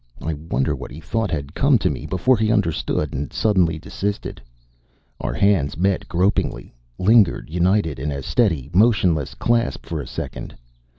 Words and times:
I 0.19 0.33
wonder 0.33 0.75
what 0.75 0.89
he 0.89 0.99
thought 0.99 1.29
had 1.29 1.53
come 1.53 1.77
to 1.77 1.87
me 1.91 2.07
before 2.07 2.35
he 2.35 2.51
understood 2.51 3.13
and 3.13 3.31
suddenly 3.31 3.77
desisted. 3.77 4.41
Our 5.19 5.35
hands 5.35 5.77
met 5.77 6.07
gropingly, 6.09 6.73
lingered 6.97 7.51
united 7.51 7.99
in 7.99 8.09
a 8.11 8.23
steady, 8.23 8.71
motionless 8.73 9.35
clasp 9.35 9.85
for 9.85 10.01
a 10.01 10.07
second. 10.07 10.55